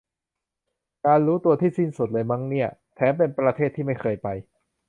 [0.03, 4.27] เป็นการรู้ตัวที่สั้นสุดเลยมั้งเนี่ย แถมเป็นประเทศที่ไม่เคยไป